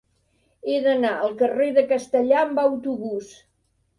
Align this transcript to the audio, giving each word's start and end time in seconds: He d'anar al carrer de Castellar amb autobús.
He 0.69 0.77
d'anar 0.85 1.11
al 1.25 1.35
carrer 1.41 1.67
de 1.77 1.83
Castellar 1.93 2.41
amb 2.45 2.63
autobús. 2.65 3.31